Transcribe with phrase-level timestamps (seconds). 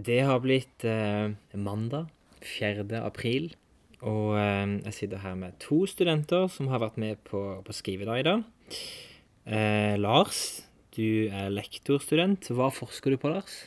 [0.00, 2.08] Det har blitt eh, mandag
[2.40, 2.86] 4.
[3.04, 3.50] april,
[4.00, 8.22] og eh, jeg sitter her med to studenter som har vært med på, på skrivedag
[8.22, 8.46] i dag.
[9.44, 10.62] Eh, Lars,
[10.96, 12.48] du er lektorstudent.
[12.56, 13.58] Hva forsker du på, Lars?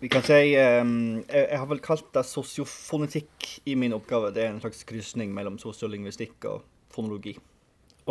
[0.00, 4.32] Vi kan si um, jeg, har vel kalt det sosiofonetikk i min oppgave.
[4.32, 7.36] Det er en slags krysning mellom sosiolingvistikk og fonologi.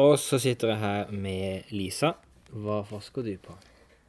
[0.01, 2.17] Og så sitter jeg her med Lisa.
[2.53, 3.55] Hva forsker du på?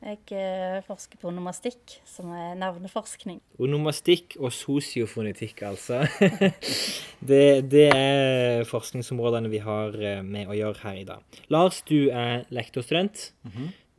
[0.06, 3.40] Jeg eh, forsker på onomastikk, som er navneforskning.
[3.58, 6.04] Onomastikk og sosiofonetikk, altså.
[7.30, 11.40] det, det er forskningsområdene vi har eh, med å gjøre her i dag.
[11.50, 13.32] Lars, du er lektorstudent.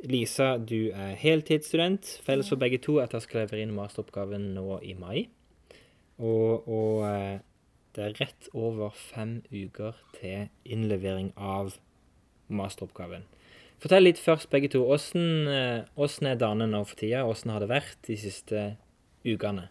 [0.07, 2.13] Lisa, du er heltidsstudent.
[2.23, 5.25] Felles for begge to er at jeg skal levere inn masteroppgaven nå i mai.
[6.23, 7.39] Og, og eh,
[7.97, 11.75] det er rett over fem uker til innlevering av
[12.47, 13.27] masteroppgaven.
[13.77, 14.81] Fortell litt først, begge to.
[14.89, 17.25] Åssen eh, åssen er dagene nå for tida?
[17.29, 18.69] Åssen har det vært de siste
[19.27, 19.67] ukene?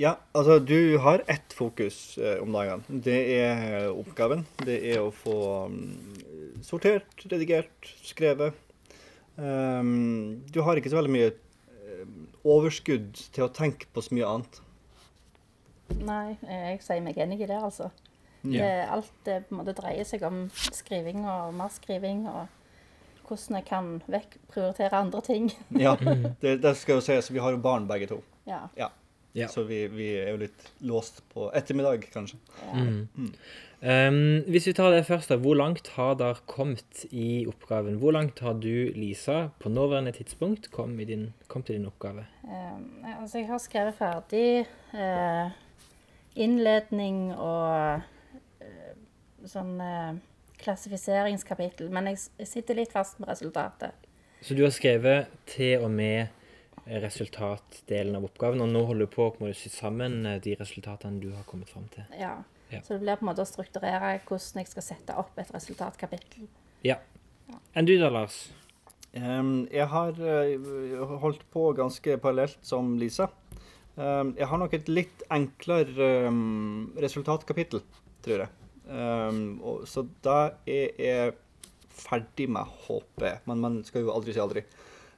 [0.00, 2.82] Ja, altså du har ett fokus eh, om dagene.
[3.04, 4.46] Det er oppgaven.
[4.64, 5.36] Det er å få
[5.70, 5.78] um,
[6.64, 8.56] sortert, redigert, skrevet.
[9.36, 12.04] Um, du har ikke så veldig mye eh,
[12.42, 14.58] overskudd til å tenke på så mye annet.
[16.00, 17.92] Nei, eh, jeg sier meg enig i det, altså.
[18.42, 22.48] Det, alt det på en måte dreier seg om skriving og mer skriving, og
[23.28, 25.52] hvordan jeg kan vekk prioritere andre ting.
[25.84, 25.94] Ja,
[26.42, 27.30] det, det skal jo sies.
[27.32, 28.22] Vi har jo barn begge to.
[28.48, 28.66] Ja.
[28.76, 28.90] Ja.
[29.32, 29.46] Ja.
[29.48, 32.40] Så vi, vi er jo litt låst på ettermiddag, kanskje.
[32.68, 32.86] ja.
[33.82, 35.36] Um, hvis vi tar det først, da.
[35.42, 37.96] Hvor langt har dere kommet i oppgaven?
[37.98, 42.22] Hvor langt har du, Lisa, på nåværende tidspunkt kom, i din, kom til din oppgave?
[42.44, 45.50] Um, altså, jeg har skrevet ferdig uh,
[46.38, 48.06] innledning og
[49.50, 50.20] sånn eh,
[50.62, 54.08] klassifiseringskapittel, men jeg, jeg sitter litt fast med resultatet.
[54.42, 56.30] Så du har skrevet til og med
[56.86, 61.30] resultatdelen av oppgaven, og nå holder du på å sy sammen eh, de resultatene du
[61.34, 62.06] har kommet fram til.
[62.18, 62.40] Ja.
[62.72, 62.80] Ja.
[62.80, 66.48] Så det blir på en måte å strukturere hvordan jeg skal sette opp et resultatkapittel.
[66.86, 66.96] Ja.
[67.76, 68.46] Enn du da, Lars?
[69.12, 73.28] Um, jeg har uh, holdt på ganske parallelt som Lisa.
[73.92, 77.84] Um, jeg har nok et litt enklere um, resultatkapittel,
[78.24, 78.61] tror jeg.
[78.90, 81.34] Ehm, og, så da er jeg
[81.92, 83.44] ferdig med, håpet.
[83.46, 84.64] Men man skal jo aldri si aldri.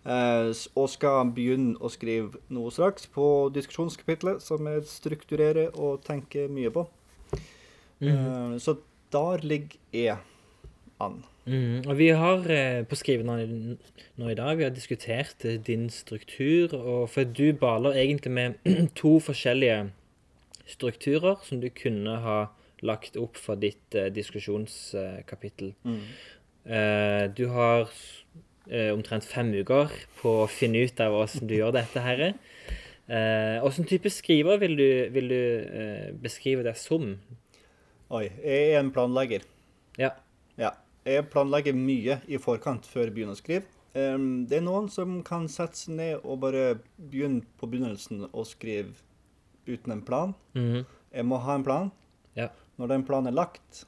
[0.05, 6.51] Uh, og skal begynne å skrive noe straks på diskusjonskapitlet, som jeg strukturerer og tenker
[6.53, 6.85] mye på.
[8.01, 8.77] Eh, så
[9.13, 10.17] der ligger jeg
[11.01, 11.25] an.
[11.45, 13.77] Mm, og vi har eh, på skrivende
[14.17, 18.55] nå i dag, vi har diskutert eh, din struktur, og for du baler egentlig med
[19.01, 19.91] to forskjellige
[20.67, 22.39] strukturer som du kunne ha
[22.84, 25.72] lagt opp for ditt eh, diskusjonskapittel.
[26.65, 27.89] Eh, du har
[28.71, 32.25] eh, omtrent fem uker på å finne ut av hvordan du gjør dette her.
[33.05, 37.15] Eh, Hvilken type skriver vil du, vil du eh, beskrive deg som?
[38.15, 39.45] Oi, jeg er en planlegger.
[40.01, 40.12] Ja.
[40.61, 40.75] Ja.
[41.05, 43.69] Jeg planlegger mye i forkant før jeg begynner å skrive.
[43.95, 46.62] Um, det er noen som kan sette seg ned og bare
[46.99, 48.97] begynne på begynnelsen og skrive
[49.69, 50.33] uten en plan.
[50.56, 50.81] Mhm.
[51.15, 51.93] Jeg må ha en plan.
[52.34, 52.49] Ja.
[52.81, 53.85] Når den planen er lagt,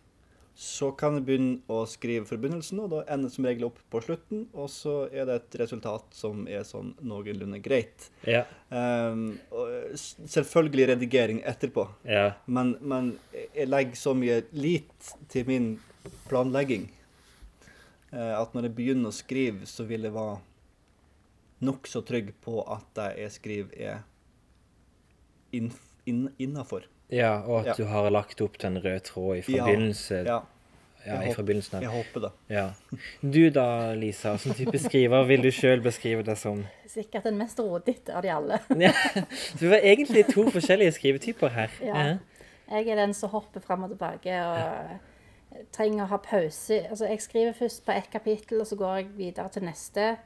[0.56, 4.46] så kan jeg begynne å skrive forbindelsen, og da ender som regel opp på slutten,
[4.56, 8.08] og så er det et resultat som er sånn noenlunde greit.
[8.24, 8.46] Ja.
[8.72, 11.84] Um, og selvfølgelig redigering etterpå.
[12.08, 12.30] ja.
[12.46, 15.68] Men, men jeg legger så mye lit til min
[16.30, 16.88] planlegging
[18.14, 20.40] eh, at når jeg begynner å skrive, så vil jeg være
[21.68, 24.04] nokså trygg på at det jeg skriver, er
[25.56, 25.68] inn,
[26.08, 26.88] inn, innafor.
[27.10, 27.72] Ja, og at Ja.
[27.78, 30.40] du har lagt opp til en rød tråd i forbindelse Ja,
[31.06, 32.30] ja, jeg i håper- jeg håper det.
[32.50, 32.70] ja.
[33.22, 36.64] Du da, Lisa, hvilken type skriver vil du sjøl beskrive deg som?
[36.88, 38.58] Sikkert den mest rodete av de alle.
[38.80, 38.90] Ja.
[39.56, 41.70] Så vi har egentlig to forskjellige skrivetyper her.
[41.80, 42.16] Ja.
[42.70, 46.80] Jeg er den som hopper fram og tilbake og trenger å ha pause.
[46.90, 50.16] Altså, jeg skriver først på ett kapittel, og så går jeg videre til neste.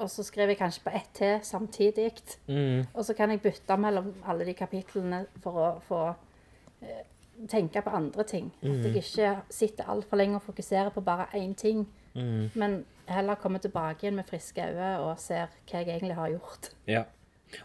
[0.00, 2.12] Og så skriver jeg kanskje på ett til samtidig.
[2.48, 2.86] Mm.
[2.94, 6.00] Og så kan jeg bytte mellom alle de kapitlene for å få
[6.80, 7.02] eh,
[7.48, 8.48] tenke på andre ting.
[8.62, 11.86] At jeg ikke sitter altfor lenge og fokuserer på bare én ting.
[12.14, 16.70] Men heller kommer tilbake igjen med friske øyne og ser hva jeg egentlig har gjort.
[16.86, 17.04] Ja.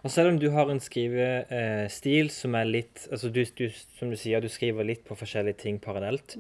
[0.02, 3.66] Og selv om du har en skrivestil som er litt altså du, du,
[3.98, 6.38] Som du sier, du skriver litt på forskjellige ting parallelt,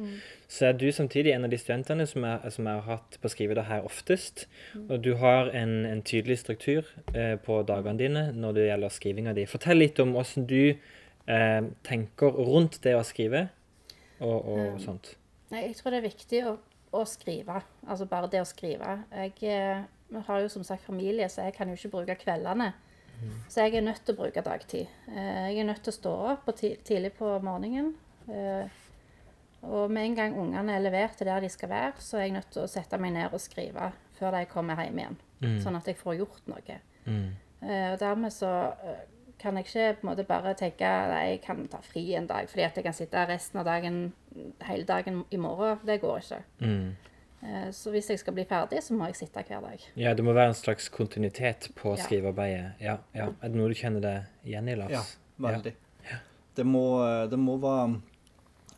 [0.48, 3.32] så er du samtidig en av de studentene som jeg, som jeg har hatt på
[3.32, 4.46] skrive det her oftest.
[4.88, 9.36] Og du har en, en tydelig struktur eh, på dagene dine når det gjelder skrivinga
[9.38, 9.48] di.
[9.50, 13.48] Fortell litt om åssen du eh, tenker rundt det å skrive,
[14.22, 15.16] og, og sånt.
[15.52, 16.56] Nei, Jeg tror det er viktig å,
[16.96, 17.60] å skrive.
[17.86, 18.98] Altså bare det å skrive.
[19.14, 19.86] Jeg eh,
[20.30, 22.74] har jo som sagt familie, så jeg kan jo ikke bruke kveldene
[23.50, 24.88] Så jeg er nødt til å bruke dagtid.
[25.08, 27.94] Eh, Jeg er nødt til å stå opp tidlig på morgenen.
[28.30, 28.68] eh,
[29.64, 32.32] Og med en gang ungene er levert til der de skal være, så er jeg
[32.34, 35.18] nødt til å sette meg ned og skrive før de kommer hjem igjen.
[35.62, 36.80] Sånn at jeg får gjort noe.
[37.06, 37.32] Mm.
[37.64, 38.74] Eh, Og dermed så
[39.40, 42.48] kan jeg ikke på en måte bare tenke at jeg kan ta fri en dag
[42.50, 44.14] fordi at jeg kan sitte resten av dagen
[44.62, 45.80] hele dagen i morgen.
[45.86, 46.44] Det går ikke.
[46.62, 46.96] Mm.
[47.46, 49.84] Eh, Så hvis jeg skal bli ferdig, så må jeg sitte hver dag.
[49.96, 52.04] Ja, det må være en slags kontinuitet på Ja.
[52.04, 52.72] skrivearbeidet.
[52.82, 53.28] Ja, ja.
[53.42, 54.92] Er det noe du kjenner deg igjen i, Lars?
[54.92, 55.04] Ja,
[55.50, 55.74] veldig.
[56.56, 56.84] Det, må,
[57.30, 58.02] det må være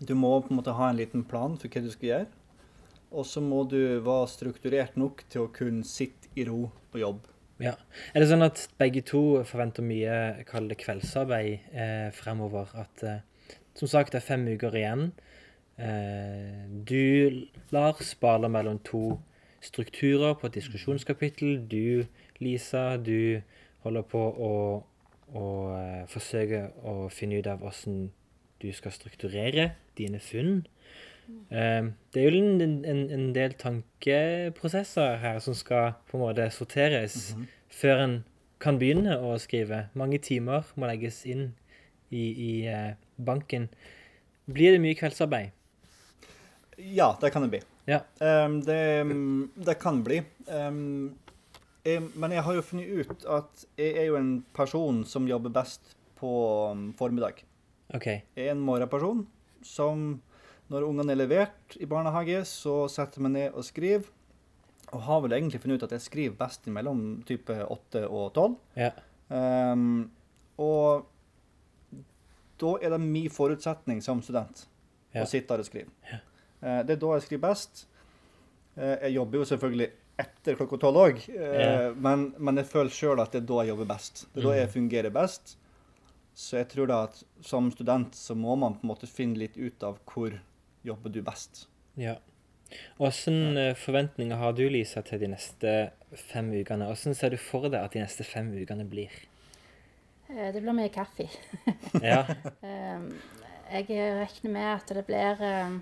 [0.05, 2.27] Du må på en måte ha en liten plan for hva du skal gjøre.
[3.11, 7.31] Og så må du være strukturert nok til å kunne sitte i ro og jobbe.
[7.59, 7.71] Ja.
[8.13, 12.67] Er det sånn at begge to forventer mye, kall det kveldsarbeid, eh, fremover?
[12.77, 13.19] At eh,
[13.73, 15.11] som sagt, det er fem uker igjen.
[15.77, 19.19] Eh, du, Lars, baler mellom to
[19.61, 21.59] strukturer på et diskusjonskapittel.
[21.69, 22.05] Du,
[22.41, 23.41] Lisa, du
[23.85, 24.53] holder på å,
[25.37, 25.43] å
[25.77, 28.07] eh, forsøke å finne ut av hvordan
[28.61, 29.69] du skal strukturere
[29.99, 30.63] dine funn.
[31.51, 36.49] Eh, det er jo en, en, en del tankeprosesser her som skal på en måte
[36.55, 37.35] sorteres
[37.69, 38.17] før en
[38.63, 39.85] kan begynne å skrive.
[39.93, 41.51] Mange timer må legges inn
[42.09, 42.51] i, i
[43.21, 43.69] banken.
[44.49, 45.53] Blir det mye kveldsarbeid?
[46.77, 47.61] Ja, det kan det bli.
[47.89, 48.01] Ja.
[48.21, 48.77] Um, det,
[49.65, 50.19] det kan bli.
[50.47, 51.15] Um,
[51.87, 55.53] jeg, men jeg har jo funnet ut at jeg er jo en person som jobber
[55.55, 56.29] best på
[56.73, 57.39] um, formiddag.
[57.95, 58.05] OK.
[58.35, 59.23] Jeg er en morgenperson
[59.65, 60.21] som
[60.67, 64.09] når ungene er levert i barnehage, så setter jeg meg ned og skriver.
[64.95, 68.57] Og har vel egentlig funnet ut at jeg skriver best mellom type 8 og 12.
[68.79, 68.91] Ja.
[69.31, 70.09] Um,
[70.59, 71.07] og
[72.59, 74.65] da er det min forutsetning som student
[75.13, 75.23] Ja.
[75.23, 75.91] å sitte der og skrive.
[76.11, 76.19] Eh,
[76.61, 77.85] det er da jeg skriver best.
[78.77, 81.19] Eh, jeg jobber jo selvfølgelig etter klokka tolv òg,
[82.01, 84.23] men, men jeg føler sjøl at det er da jeg jobber best.
[84.33, 85.51] Det er da jeg fungerer best.
[86.37, 89.57] Så jeg tror da at som student så må man på en måte finne litt
[89.57, 90.33] ut av hvor
[90.85, 91.67] jobber du best.
[91.97, 92.15] ja.
[92.99, 95.73] Hvilke forventninger har du, Lisa, til de neste
[96.19, 96.89] fem ukene?
[96.89, 99.13] Hvordan ser du for deg at de neste fem ukene blir?
[100.27, 101.29] Eh, Det blir mye kaffe.
[102.03, 102.25] Ja.
[102.65, 103.05] Eh,
[103.71, 103.87] Jeg
[104.19, 105.77] regner med at det blir eh,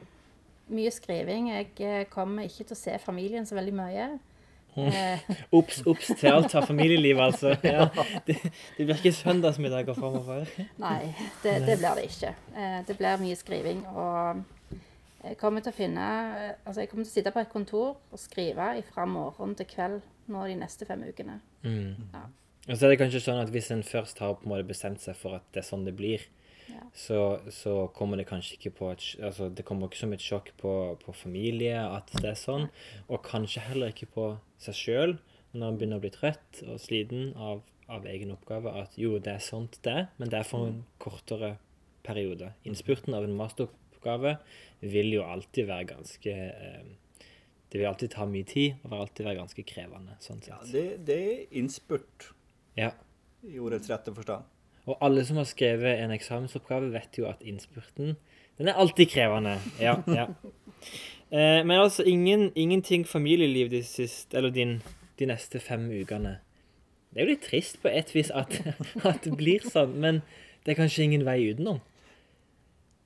[0.71, 1.51] mye skriving.
[1.53, 4.07] Jeg eh, kommer ikke til å se familien så veldig mye.
[5.55, 7.53] Ops, Obs, obs til alt av familieliv, altså.
[7.63, 7.85] Ja.
[8.27, 8.35] Det,
[8.75, 10.49] det blir ikke søndagsmiddager framover.
[10.81, 11.13] Nei,
[11.43, 12.33] det, det blir det ikke.
[12.55, 13.85] Eh, Det blir mye skriving.
[13.95, 14.43] Og
[15.25, 17.93] jeg kommer til å finne eh, Altså, jeg kommer til å sitte på et kontor
[18.11, 20.01] og skrive fra morgen til kveld
[20.33, 21.39] nå de neste fem ukene.
[21.63, 22.09] Mm.
[22.11, 22.25] Ja.
[22.65, 25.01] Og så er det kanskje sånn at hvis en først har på en måte bestemt
[25.03, 26.23] seg for at det er sånn det blir,
[26.69, 26.81] Ja.
[26.97, 27.19] så,
[27.53, 30.71] så kommer det kanskje ikke på et Altså, det kommer ikke som et sjokk på,
[31.03, 32.69] på familie at det er sånn,
[33.07, 34.25] og kanskje heller ikke på
[34.57, 35.13] seg sjøl
[35.53, 39.35] når en begynner å bli trøtt og sliten av, av egen oppgave, at jo, det
[39.37, 41.53] er sånt det men det er for en kortere
[42.03, 42.49] periode.
[42.67, 44.35] Innspurten av en masteroppgave
[44.81, 46.89] vil jo alltid være ganske eh,
[47.71, 50.17] Det vil alltid ta mye tid og vil alltid være ganske krevende.
[50.21, 52.31] sånn Ja, det, det er innspurt
[52.77, 52.91] Ja.
[53.45, 54.43] i ordets rette forstand.
[54.85, 58.15] Og alle som har skrevet en eksamensoppgave, vet jo at innspurten
[58.57, 59.57] den er alltid krevende.
[59.79, 60.29] Ja, ja.
[61.29, 64.77] Eh, men altså ingen, ingenting familieliv de, siste, eller din,
[65.19, 66.37] de neste fem ukene.
[67.11, 68.53] Det er jo litt trist på et vis at,
[69.09, 70.21] at det blir sånn, men
[70.63, 71.81] det er kanskje ingen vei utenom.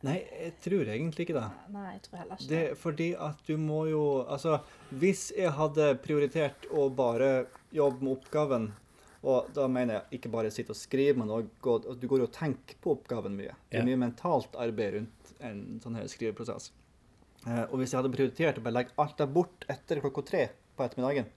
[0.06, 1.48] Nei, jeg tror egentlig ikke det.
[1.74, 4.62] Nei, jeg tror heller ikke Det fordi at du må jo Altså,
[5.02, 8.70] hvis jeg hadde prioritert å bare jobbe med oppgaven,
[9.20, 12.36] og da mener jeg ikke bare sitte og skrive, men gå, du går jo og
[12.36, 13.56] tenker på oppgaven mye.
[13.68, 16.72] Det er mye mentalt arbeid rundt en sånn her skriveprosess.
[17.48, 20.46] Eh, og hvis jeg hadde prioritert å bare legge alt der bort etter klokka tre
[20.76, 21.28] på ettermiddagen,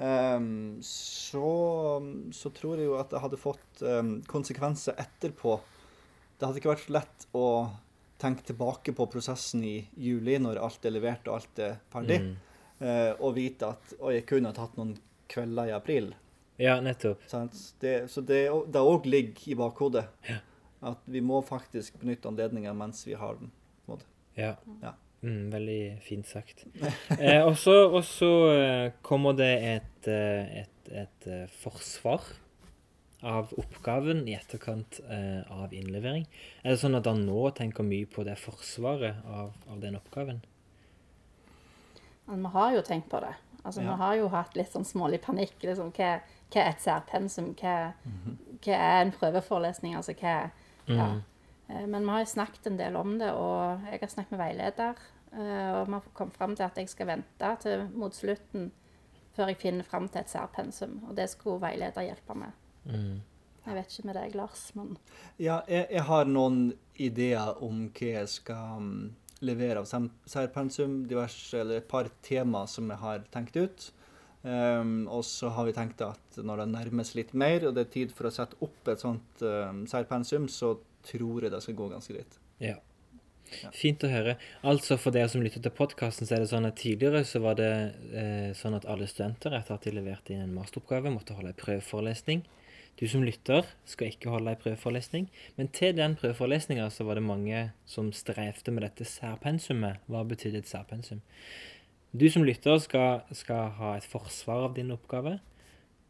[0.00, 0.48] ehm,
[0.84, 1.52] så,
[2.32, 5.58] så tror jeg jo at det hadde fått ehm, konsekvenser etterpå.
[6.38, 7.46] Det hadde ikke vært lett å
[8.20, 12.20] tenke tilbake på prosessen i juli, når alt er levert og alt er ferdig,
[12.80, 14.96] eh, og vite at oi, jeg kunne ha tatt noen
[15.28, 16.14] kvelder i april.
[16.56, 17.22] Ja, nettopp.
[17.80, 20.04] Det, så det òg ligger i bakhodet.
[20.84, 23.50] At vi må faktisk benytte anledningen mens vi har den.
[23.84, 24.06] på en måte.
[24.36, 24.54] Ja.
[24.82, 24.92] Ja.
[25.24, 26.64] Mm, veldig fint sagt.
[27.18, 32.20] Eh, og så eh, kommer det et, eh, et, et eh, forsvar
[33.24, 36.26] av oppgaven i etterkant eh, av innlevering.
[36.62, 40.42] Er det sånn at han nå tenker mye på det forsvaret av, av den oppgaven?
[42.28, 43.32] Men vi har jo tenkt på det.
[43.64, 43.94] Altså, Ja.
[43.94, 45.56] Vi har jo hatt litt sånn smålig panikk.
[45.64, 46.18] Liksom, hva,
[46.54, 47.50] hva er et særpensum?
[47.58, 47.74] Hva,
[48.64, 49.96] hva er en prøveforelesning?
[49.98, 50.36] Altså, hva,
[50.88, 51.08] ja.
[51.68, 54.42] Eh, Men vi har jo snakket en del om det, og jeg har snakket med
[54.44, 54.94] veileder.
[55.32, 58.70] eh, Og vi har kommet fram til at jeg skal vente til mot slutten
[59.34, 61.00] før jeg finner fram til et særpensum.
[61.08, 62.52] Og det skulle veileder hjelpe med.
[62.84, 63.20] Mm.
[63.66, 64.96] Jeg vet ikke med deg, Lars, men
[65.38, 69.88] Ja, jeg, jeg har noen ideer om hva jeg skal mm, levere av
[70.26, 71.08] særpensum.
[71.08, 73.92] Diverse, eller et par tema som jeg har tenkt ut.
[74.44, 77.92] Ehm, og så har vi tenkt at når det nærmes litt mer, og det er
[77.94, 81.88] tid for å sette opp et sånt um, særpensum, så tror jeg det skal gå
[81.92, 82.36] ganske greit.
[82.62, 82.76] Ja.
[83.62, 83.70] Ja.
[83.76, 84.36] Fint å høre.
[84.66, 87.58] Altså For dere som lytter til podkasten, så er det sånn at tidligere så var
[87.58, 87.70] det
[88.16, 91.60] eh, sånn at alle studenter etter at de leverte inn en masteroppgave, måtte holde en
[91.60, 92.42] prøveforelesning.
[92.98, 95.28] Du som lytter, skal ikke holde en prøveforelesning.
[95.58, 100.02] Men til den prøveforelesninga så var det mange som strevde med dette særpensumet.
[100.08, 101.22] Hva betydde et særpensum?
[102.14, 105.38] Du som lytter skal, skal ha et forsvar av din oppgave.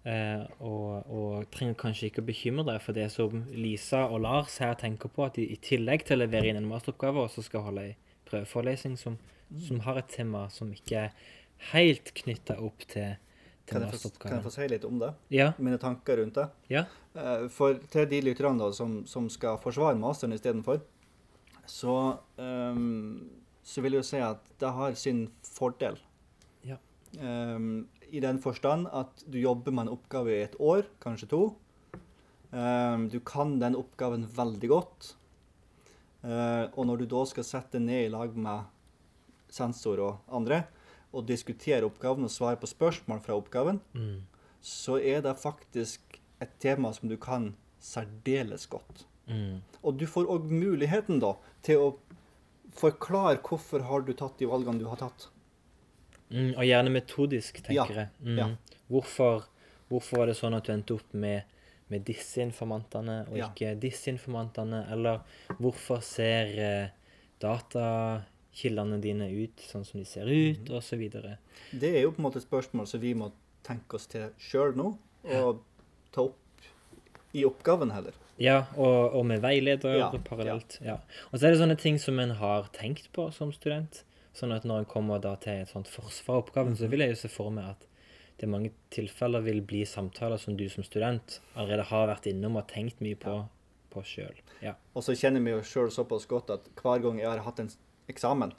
[0.04, 4.58] Eh, og, og trenger kanskje ikke å bekymre deg for det som Lisa og Lars
[4.60, 7.64] her tenker på, at de i tillegg til å levere inn en masteroppgave, også skal
[7.64, 7.94] holde ei
[8.28, 9.16] prøveforelesning som,
[9.64, 11.30] som har et tema som ikke er
[11.72, 13.14] helt knytta opp til,
[13.64, 15.08] til Kan få, kan jeg få si litt om det?
[15.32, 16.50] Ja, Mine tanker rundt det?
[16.74, 16.84] ja.
[17.16, 20.82] Eh, For til de lytterne som, som skal forsvare masteren istedenfor,
[21.64, 21.96] så,
[22.36, 23.22] ehm,
[23.64, 25.96] så vil jeg jo si at det har sin fordel.
[26.68, 26.76] Ja.
[27.18, 31.42] Um, I den forstand at du jobber med en oppgave i et år, kanskje to.
[32.52, 35.14] Um, du kan den oppgaven veldig godt.
[36.24, 38.70] Uh, og når du da skal sette ned i lag med
[39.52, 40.62] sensor og andre,
[41.14, 44.22] og diskutere oppgaven og svare på spørsmål fra oppgaven, Mm.
[44.60, 49.04] så er det faktisk et tema som du kan særdeles godt.
[49.28, 49.60] Mm.
[49.82, 51.94] Og du får òg muligheten da til å
[52.78, 55.28] forklare hvorfor har du tatt de valgene du har tatt.
[56.30, 58.08] Mm, og gjerne metodisk, tenker Ja, jeg.
[58.24, 58.38] Mm.
[58.38, 58.48] ja.
[58.90, 59.44] Hvorfor,
[59.88, 61.44] hvorfor var det sånn at du endte opp med,
[61.92, 63.50] med disse informantene og Ja.
[63.52, 64.86] ikke disse informantene?
[64.90, 65.20] Eller
[65.60, 66.88] hvorfor ser eh,
[67.44, 70.98] datakildene dine ut sånn som de ser ut, mm.
[70.98, 71.38] videre.
[71.72, 73.30] Det er jo på en måte et spørsmål som vi må
[73.66, 74.90] tenke oss til sjøl nå,
[75.40, 75.62] og
[76.14, 76.38] ta opp
[77.34, 78.16] i oppgaven heller.
[78.40, 80.78] Ja, og, og med veileder Ja, parallelt.
[80.82, 80.98] Ja.
[81.30, 84.02] Og så er det sånne ting som en har tenkt på som student.
[84.34, 86.80] Sånn at når en kommer da til et sånt forsvar av oppgaven, -hmm.
[86.80, 87.86] så vil jeg jo se for meg at
[88.36, 92.56] det i mange tilfeller vil bli samtaler som du som student allerede har vært innom
[92.56, 93.46] og tenkt mye på,
[93.90, 94.34] på sjøl.
[94.62, 94.74] Ja.
[94.94, 97.70] Og så kjenner vi jo sjøl såpass godt at hver gang jeg har hatt en
[98.08, 98.52] eksamen,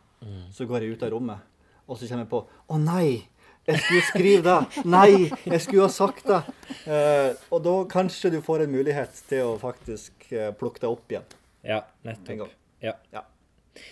[0.51, 1.39] så går jeg ut av rommet,
[1.85, 3.27] og så kommer jeg på Å nei!
[3.65, 4.83] Jeg skulle skrive det!
[4.85, 5.29] Nei!
[5.45, 6.41] Jeg skulle ha sagt det!
[6.85, 11.15] Eh, og da kanskje du får en mulighet til å faktisk eh, plukke det opp
[11.15, 11.25] igjen.
[11.65, 12.51] ja, nettopp.
[12.83, 12.93] Ja.
[13.13, 13.23] Ja.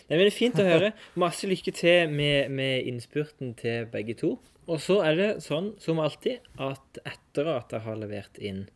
[0.07, 0.91] Det er fint å høre.
[1.19, 4.35] Masse lykke til med, med innspurten til begge to.
[4.69, 8.67] Og så er det sånn som alltid at etter at jeg har levert inn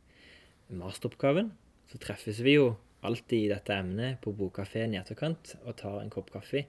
[0.73, 1.53] masteroppgaven,
[1.87, 2.73] så treffes vi jo
[3.07, 6.65] alltid i dette emnet på bokkafeen i etterkant og tar en kopp kaffe.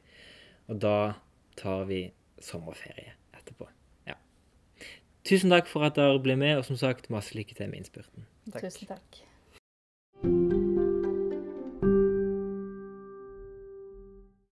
[0.69, 1.17] Og da
[1.59, 2.05] tar vi
[2.45, 3.73] sommerferie etterpå.
[5.27, 8.27] Tusen takk for at dere ble med, og som sagt, masse lykke til med innspurten.
[8.53, 8.63] Takk.
[8.69, 9.23] tusen takk.